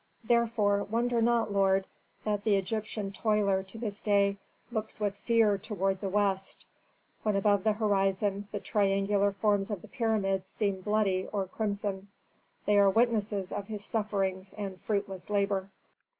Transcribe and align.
"Therefore, 0.23 0.83
wonder 0.85 1.21
not, 1.21 1.51
lord, 1.53 1.85
that 2.23 2.43
the 2.43 2.55
Egyptian 2.55 3.11
toiler 3.11 3.61
to 3.61 3.77
this 3.77 4.01
day 4.01 4.37
looks 4.71 4.99
with 4.99 5.15
fear 5.15 5.59
toward 5.59 6.01
the 6.01 6.09
west, 6.09 6.65
when 7.21 7.35
above 7.35 7.63
the 7.63 7.73
horizon 7.73 8.47
the 8.51 8.59
triangular 8.59 9.31
forms 9.31 9.69
of 9.69 9.83
the 9.83 9.87
pyramids 9.87 10.49
seem 10.49 10.81
bloody 10.81 11.27
or 11.31 11.45
crimson. 11.45 12.07
They 12.65 12.79
are 12.79 12.89
witnesses 12.89 13.51
of 13.51 13.67
his 13.67 13.85
sufferings 13.85 14.53
and 14.53 14.81
fruitless 14.81 15.29
labor. 15.29 15.69